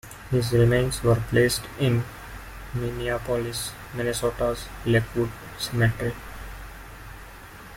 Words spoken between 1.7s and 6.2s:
in Minneapolis, Minnesota's Lakewood Cemetery.